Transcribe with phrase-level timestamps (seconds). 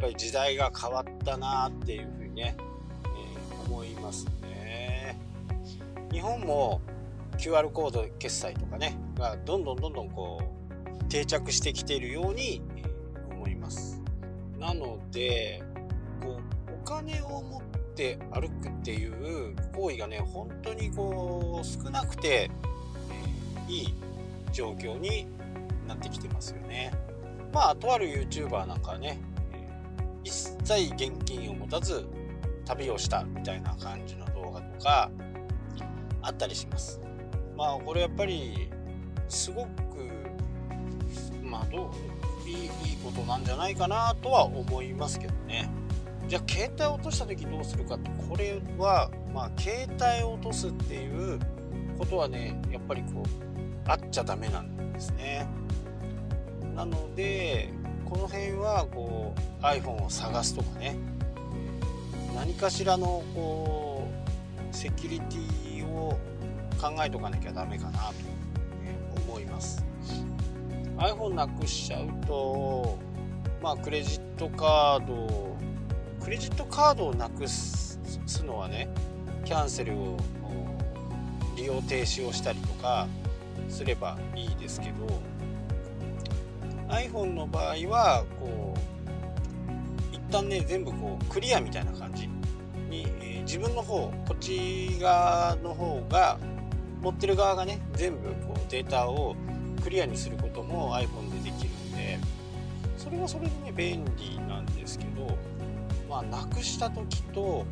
[0.00, 2.56] ぱり時代が変わったなっていうふうにね、
[3.04, 5.18] えー、思いますね。
[6.10, 6.80] 日本も
[7.36, 10.42] QR コード決済とかねがどんどんどんどんこ
[11.00, 12.62] う定着してきているように
[13.30, 14.00] 思います。
[14.58, 15.62] なので
[16.20, 17.62] こうお金を持っ
[17.94, 22.50] て歩くっていう行為がね本当にこう少なくて、
[23.68, 23.94] えー、いい
[24.52, 25.26] 状況に
[25.86, 26.92] なってきてますよね。
[27.52, 29.18] まあとある YouTuber なんかはね、
[30.24, 32.06] 一切現金を持たず
[32.64, 35.10] 旅をしたみたいな感じの動画とか
[36.22, 37.00] あったりします。
[37.56, 38.70] まあこれやっぱり
[39.28, 39.68] すごく
[41.42, 42.70] まあどういいいい
[43.04, 45.70] ことなんじゃないかなとは思いますけどね。
[46.28, 51.38] じゃあ携帯を落とした時どうするかってこれはまあ携帯を落とすっていう
[51.98, 55.48] ことはねやっぱりこうあっちゃダメなんですね。
[56.76, 57.72] なので
[58.10, 60.96] この辺はこう iPhone を探すとかね。
[62.34, 64.08] 何かしらのこ
[64.72, 66.18] うセキュリティを
[66.80, 68.14] 考えとかなきゃダメかなと
[69.28, 69.84] 思います。
[70.96, 72.98] iPhone なくしちゃうと
[73.62, 75.56] まあクレジットカード
[76.22, 77.98] クレジットカードをなくす
[78.44, 78.88] のはね
[79.44, 80.16] キャンセルを
[81.56, 83.06] 利用停止をしたりとか
[83.68, 85.29] すればいいですけど
[86.90, 92.26] iPhone の場合はこう一旦ね全部こうクリアみたいな感じ
[92.88, 96.38] に、えー、自分の方こっち側の方が
[97.00, 99.34] 持ってる側がね全部こうデータを
[99.82, 102.18] クリアにすることも iPhone でできるんで
[102.96, 105.36] それはそれでね便利なんですけど
[106.08, 107.64] まあなくした時と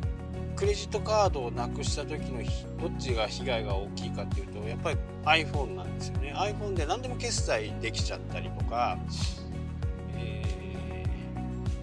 [0.59, 2.43] クレジットカードをなくした時の
[2.81, 8.97] どっちが被害が大きいかっていうとやっぱり iPhone なんですよね iPhone で何でも決済できちゃったりとか、
[10.17, 10.43] え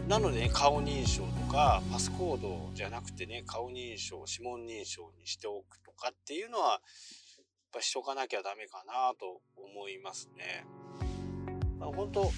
[0.07, 6.81] ー、なのでね顔認証とかパスコードじゃなくてね顔認証指紋認証にしておくとかっていうのはやっ
[7.73, 10.67] ぱしとかなきゃダメかなと思いますね。
[11.81, 12.31] 本当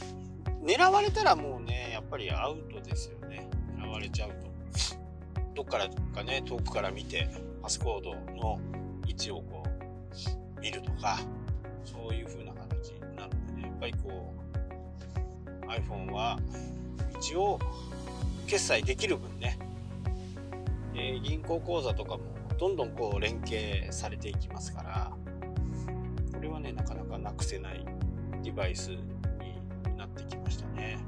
[0.63, 5.08] 狙われたらもうねやっぱりアウトですよね狙われちゃうと。
[5.59, 7.29] どっからかね遠くから見て
[7.61, 8.61] パスコードの
[9.09, 11.19] 位置をこう見るとか
[11.85, 14.33] そういう風な形なるんでねやっぱりこ
[15.65, 16.39] う iPhone は
[17.19, 17.59] 一応
[18.47, 19.59] 決済できる分ね、
[20.95, 22.21] え、銀行口座とかも
[22.57, 25.13] どんどんこう連携されていきますから
[26.35, 27.85] これはねなかなかなくせない
[28.45, 29.01] デバイスに
[29.97, 30.99] なってきましたね。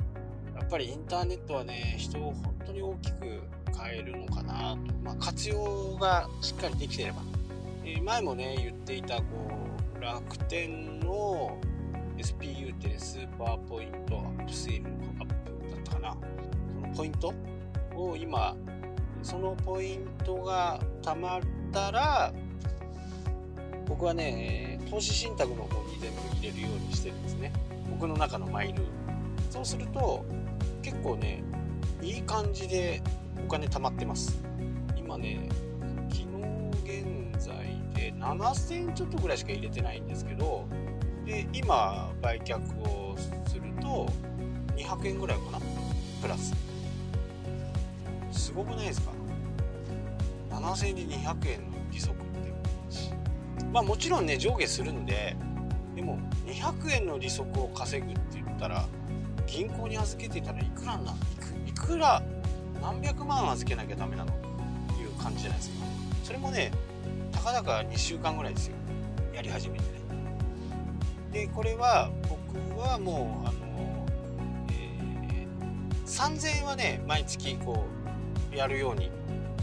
[0.59, 3.43] やっぱりインターネットはね人を本当に大きく
[3.77, 7.23] 変えるのかなと、まあ、活用がしっかりできてれば、
[7.85, 9.25] えー、前もね言っていたこ
[9.99, 11.59] う楽天の
[12.19, 16.17] SPU ってスーパーポイントアップセールアップだったかな。
[16.75, 17.35] そのポイント
[17.95, 18.57] を今
[19.23, 21.41] そのポイントが貯まっ
[21.73, 22.33] たら
[23.87, 27.53] 僕はね投資信託の方に全部入れるようにしてるんですね。
[27.91, 28.83] 僕の中のマイル。
[29.51, 30.25] そうすると
[30.83, 31.43] 結構ね
[32.01, 33.03] いい感じで
[33.45, 34.43] お金貯まってます。
[34.97, 35.49] 今ね
[36.09, 36.27] 昨日
[36.85, 37.57] 現在
[37.95, 40.67] で7000ちょっとぐらいしか入れてないんですけど
[41.25, 44.09] で今売却をすると
[44.77, 45.61] 200円ぐらいかな？
[46.23, 46.55] プラス。
[48.31, 49.11] すごくないですか
[50.51, 52.53] ？7000円で200円の利息って
[53.73, 55.37] まあもちろんね上下するんで
[55.95, 58.87] でも200円の利息を稼ぐって言ったら
[59.47, 61.17] 銀行に預けてたらいくらなん
[61.67, 62.23] いくら
[62.81, 64.37] 何百万預けなきゃダメなのっ
[64.97, 65.87] ていう感じじゃないですか。
[66.25, 66.71] それもね
[67.33, 68.77] たかだか2週間ぐらいですよ。
[69.35, 70.01] やり始めてね。
[71.33, 74.07] でこれは僕はもうあの、
[74.71, 77.85] えー、3000円はね毎月こ
[78.53, 79.11] うやるように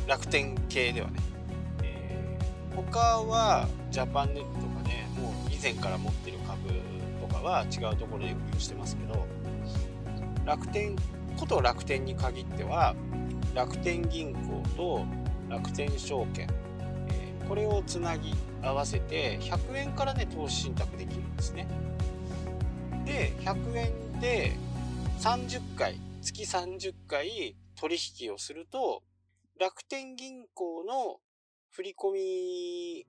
[0.07, 1.19] 楽天系ではね、
[1.83, 6.69] えー、他はジャパンネットとかねもう以前から持ってる株
[7.19, 9.27] とかは違うところで運用してますけど
[10.45, 10.95] 楽天
[11.37, 12.95] こと楽天に限っては
[13.53, 15.05] 楽天銀行と
[15.49, 16.47] 楽天証券、
[17.09, 21.67] えー、これをつなぎ合わせて100円からね投資信託できるんですね。
[23.05, 24.55] で100円で
[25.19, 29.03] 30回月30回取引をすると
[29.59, 31.19] 楽天銀行の
[31.71, 33.05] 振込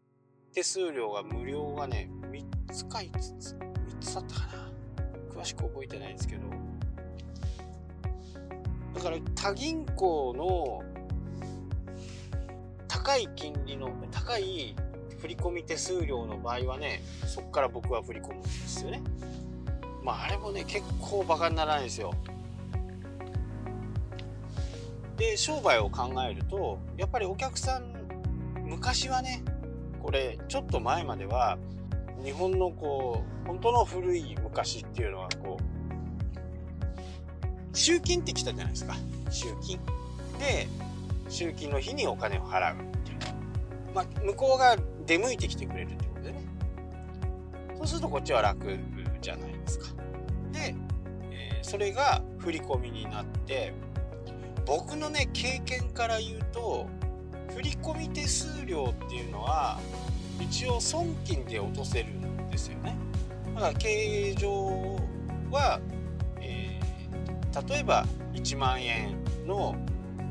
[0.54, 4.68] 手数料が無料がね3つか5つ3つだったかな。
[5.34, 6.67] 詳しく覚えてないんですけど
[8.98, 10.82] だから他銀行の
[12.88, 14.74] 高い金利の高い
[15.18, 19.00] 振込手数料の場合はねそこから僕は振り込むんですよね。
[20.02, 22.12] まああれもね結構バカにならないんですよ。
[25.16, 27.92] で商売を考えるとやっぱりお客さん
[28.64, 29.44] 昔はね
[30.02, 31.56] これちょっと前までは
[32.24, 35.77] 日本のこう本当の古い昔っていうのはこう
[37.72, 38.94] 集金って来たじゃないですか。
[39.30, 39.78] 集金。
[40.38, 40.68] で
[41.28, 43.18] 集金の日にお金を払うっていう、
[43.94, 44.76] まあ、向こうが
[45.06, 46.44] 出向いてきてくれるってことでね。
[47.76, 48.78] そうするとこっちは楽
[49.20, 49.86] じゃないですか。
[50.52, 50.74] で、
[51.30, 53.72] えー、それが振り込みになって
[54.66, 56.86] 僕のね経験から言うと
[57.54, 59.80] 振込手数料っていうのは
[60.40, 62.96] 一応損金で落とせるんですよね。
[63.54, 64.96] だから経営上
[65.50, 65.80] は、
[67.68, 68.04] 例えば
[68.34, 69.74] 1万円の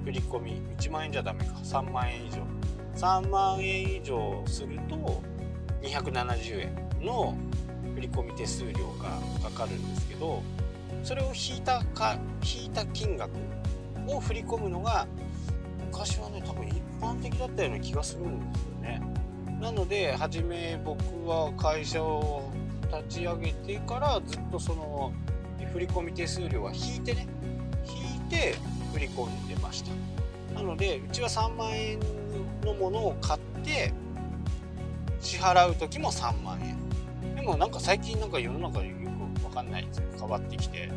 [0.06, 2.38] 振り込み1万円じゃダメか3万円以上。
[2.96, 5.22] 3万円以上すると
[5.81, 7.38] 270円の
[7.94, 8.74] 振込手数料
[9.42, 10.42] がかかるんですけど
[11.04, 13.31] それを引いたか引いた金額
[14.08, 15.08] を振り込むのが
[15.92, 19.02] 昔はね多分一般的だったような気がするんですよね。
[19.62, 22.52] なので初め僕は会社を
[22.92, 25.14] 立ち上げてからずっとその
[25.74, 27.28] 振込手数料は引いてね
[27.86, 28.56] 引いて
[28.94, 29.92] 振り込んでました。
[30.56, 32.00] なのでうちは3万円
[32.64, 33.94] のものを買って
[35.19, 36.78] 支払う時も3万円。
[37.36, 38.96] でもなんか最近なんか世の中よ
[39.36, 40.90] く分かんないんですけど変わってきて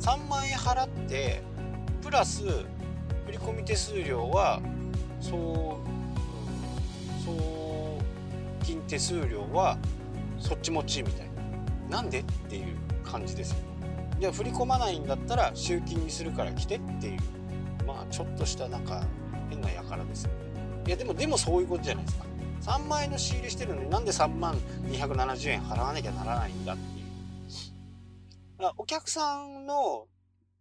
[0.00, 1.42] 3万円払って
[2.02, 2.66] プラス振
[3.32, 4.60] 込手数料は
[5.20, 5.78] 総
[7.24, 7.98] 総
[8.62, 9.76] 金手数料は
[10.38, 11.26] そっち持ちみたい
[11.90, 11.98] な。
[11.98, 13.58] なんでっていう感じですよ
[14.20, 17.20] じゃあ振り込まないんだったら集金にするから来てっていう。
[17.86, 19.04] まあちょっとしたなんか
[19.48, 20.36] 変な輩ですよね。
[20.86, 22.24] いやでもでもそういうことじゃないですか。
[22.60, 24.54] 3万円の仕入れしてるのになんで3万
[24.90, 27.02] 270円払わなきゃならないんだってい
[28.58, 28.62] う。
[28.62, 30.06] だお客さんの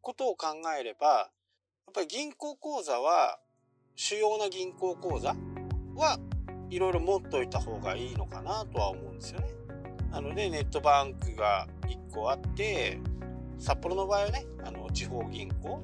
[0.01, 0.47] ことを考
[0.79, 3.39] えればやっぱり銀行口座は
[3.95, 5.35] 主要な銀行口座
[5.95, 6.17] は
[6.69, 9.47] いろいろ持っといた方がいいのかなとは思うんですよね。
[10.11, 12.99] なのでネットバンクが1個あって
[13.59, 15.81] 札幌の場合はねあの地方銀行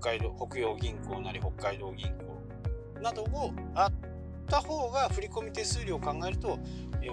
[0.00, 3.92] 北海道北洋銀行なり北海道銀行などをあっ
[4.48, 6.58] た方が振込手数料を考えると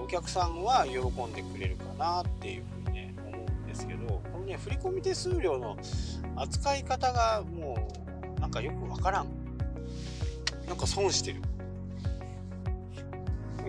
[0.01, 5.77] お客さんは喜んでくれるかなっていうふうにね思うんですけどこのね振込手数料の
[6.35, 7.89] 扱い方がも
[8.37, 9.27] うなんかよくわからん。
[10.67, 11.41] なんか損してる。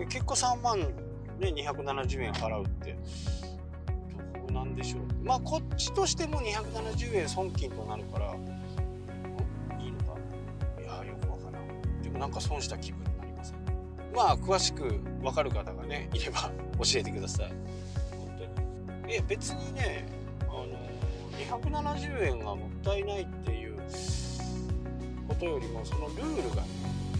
[0.09, 2.97] 結構3万ね270円払うって
[4.55, 5.01] なんでしょう。
[5.23, 8.33] まあこっちとしても270円損金となるから。
[9.79, 10.15] いいのか？
[10.81, 12.01] いやよくわからん。
[12.01, 13.53] でもなんか損した気分になります
[14.15, 14.83] まあ詳しく
[15.21, 16.49] 分かる方がねいれば
[16.79, 17.47] 教えてください。
[18.17, 18.29] 本
[19.01, 19.15] 当に。
[19.15, 20.05] え別にね
[20.47, 20.67] あの
[21.61, 23.77] 270円がもったいないっていう
[25.27, 26.67] ことよりもそのルールがね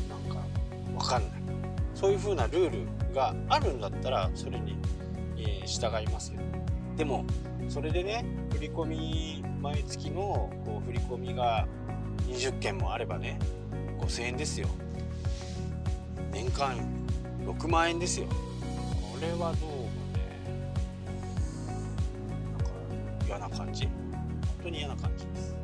[0.09, 0.41] なんか
[0.97, 1.31] 分かんない。
[1.93, 4.77] そういう風なルールがあるんだったらそれに、
[5.37, 6.39] えー、従いますよ
[6.97, 7.25] でも
[7.67, 11.67] それでね振り込み毎月のこう振り込みが
[12.27, 13.37] 20件もあればね
[13.99, 14.67] 5000円ですよ。
[16.31, 16.77] 年間
[17.45, 18.27] 6万円ですよ。
[18.27, 20.29] これはどうもね
[22.57, 22.71] なんか
[23.27, 23.85] 嫌な感じ。
[23.85, 23.93] 本
[24.63, 25.55] 当に嫌な感じです。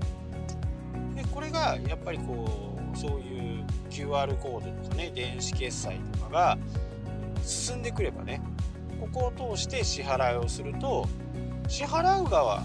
[1.16, 6.58] でこれがやっぱりこうそういう QR コードとかね電子決済とかが
[7.44, 8.42] 進んでくればね
[9.02, 11.08] ここを通して支払いをすると
[11.68, 12.64] 支払う側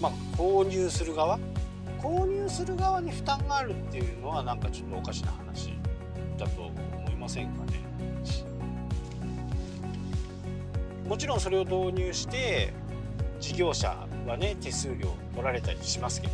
[0.00, 1.38] まあ購入する側
[2.02, 5.74] 購入する側に負担があるっていうのはなんかちょっとおかしな話
[6.36, 7.80] だと思いませんかね
[11.08, 12.74] もちろんそれを導入して
[13.38, 16.32] 事業者はね手数料取られたりしますけど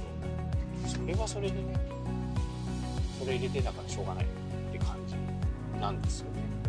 [0.87, 1.75] それはそれでね
[3.19, 4.29] それ入れてなからしょうがないっ
[4.73, 5.15] て感じ
[5.79, 6.62] なんですよね。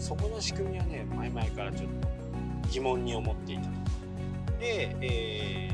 [0.00, 2.08] そこの仕組みはね前々からちょっと
[2.70, 3.62] 疑問に思っていた。
[4.58, 5.70] で、え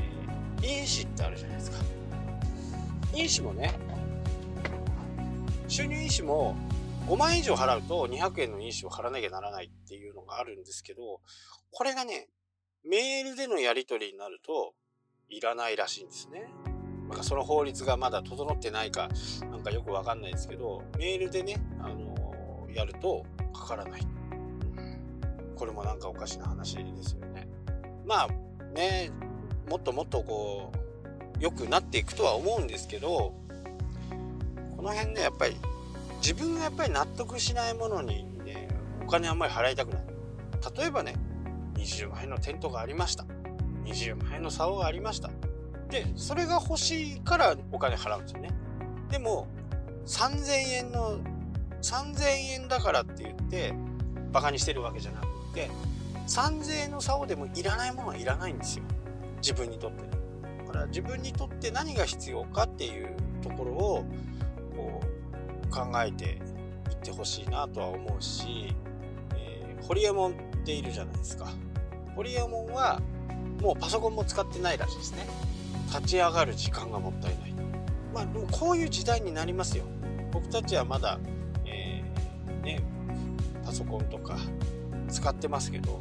[0.57, 1.77] ー、因子ってあるじゃないですか。
[3.13, 3.73] 因子もね
[5.67, 6.55] 収入因子も
[7.07, 11.21] 5万以上払うと200円の因子を払わなきゃならないっていうのがあるんですけど
[11.71, 12.27] これがね
[12.83, 14.73] メールでのやり取りになると
[15.29, 16.47] いらないらしいんですね。
[17.09, 19.07] なんかその法律がまだ整ってないか
[19.49, 24.01] なんかよくわかんないですけどメールでね、あのやるとかからない、
[25.57, 27.47] これもなんかおかしな話ですよね。
[28.05, 28.27] まあ
[28.73, 29.11] ね
[29.69, 30.77] もっともっとこう
[31.39, 33.33] 良くなっていくとは思うんですけど
[34.75, 35.57] この辺ねやっぱり
[36.21, 38.67] 自分がやっぱり納得しないものにね
[39.03, 40.03] お金あんまり払いたくない。
[40.77, 41.15] 例えばね
[41.75, 43.25] 20万円のテントがありました。
[43.85, 45.29] 20万円の竿がありました。
[45.89, 48.49] でそれが欲しいからお金払うんですよね。
[49.09, 49.47] でも
[50.05, 51.19] 3000円の
[51.81, 52.23] 3000
[52.53, 53.73] 円だからって言って
[54.31, 55.71] バカにしてるわけじゃなくて
[56.27, 58.83] 3000円の竿でもいらないものはいらないんですよ。
[59.37, 60.03] 自分にとって。
[60.65, 64.05] だから自分にとって何が必要かっていうところを
[64.75, 65.01] こ
[65.63, 68.75] う考えていってほしいなとは思うし、
[69.35, 70.35] えー、ホリエモンっ
[70.65, 71.47] ているじゃないですか。
[72.15, 72.99] ホリエモンは
[73.61, 75.25] もうパソコンも使ってないらしいですね。
[75.87, 77.53] 立ち上がる時間がもったいない。
[78.13, 79.85] まあでもこういう時代になりますよ。
[80.33, 81.19] 僕たちはまだ、
[81.65, 82.81] えー、ね
[83.65, 84.37] パソコンとか
[85.17, 85.99] 使ってますけど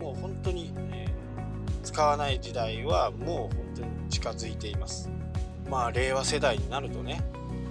[0.00, 5.10] もう本当に、えー、使わない時代はもう本当に近づいています。
[5.68, 7.22] まあ令和世代になるとね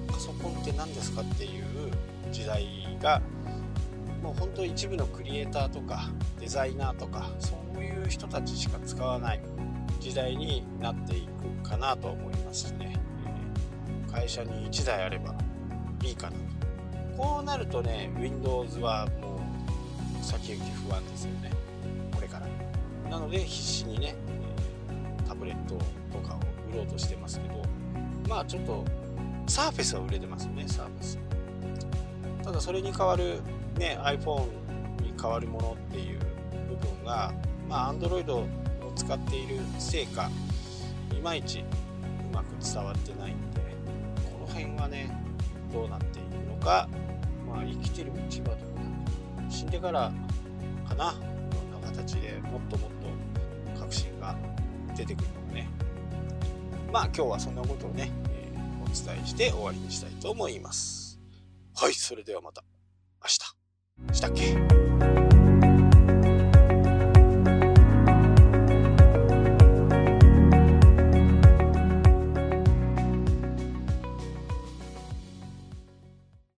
[0.08, 1.63] パソコンって何ですかっていう
[2.32, 2.68] 時代
[3.01, 3.20] が
[4.22, 9.42] もう本当一部のクリエイターとかデザイナーとかそういう人たちしか使わない
[10.00, 11.27] 時代になってい
[11.63, 12.94] くかなと思いますね、
[13.25, 15.34] えー、会社に1台あれば
[16.04, 16.46] いいかなと。
[17.18, 19.35] こうなるとね Windows はもう
[20.25, 21.51] 先行き不安ですよね。
[22.13, 22.48] これから。
[23.10, 24.15] なので必死にね
[25.27, 25.75] タブレット
[26.12, 26.39] とかを
[26.74, 27.62] 売ろうとしてますけど
[28.27, 28.84] まあちょっと
[29.48, 31.20] サーフェスは売れてますよねサーフェス。
[32.44, 33.39] ただそれに代わる
[33.77, 34.48] ね iPhone
[35.01, 36.20] に代わるものっていう
[36.70, 37.32] 部分が
[37.70, 38.46] まあ Android を
[38.96, 40.29] 使っているせいか
[41.12, 41.63] いまいちう
[42.34, 43.62] まく伝わってないんで
[44.32, 45.10] この辺はね
[45.72, 46.88] どうなっているのか
[47.48, 48.75] まあ生きてるうちはどう
[49.56, 50.12] 死んでから
[50.88, 51.14] かな。
[51.14, 51.16] い
[51.72, 52.92] ろんな形でもっともっ
[53.74, 54.36] と確信が
[54.96, 55.70] 出てくるのがね。
[56.92, 61.20] まあ今日はそんなことをね、えー、お伝えして終わりにしたいと思います。
[61.74, 62.64] はいそれではまた。
[63.22, 64.16] 明日。
[64.18, 64.85] したっけ？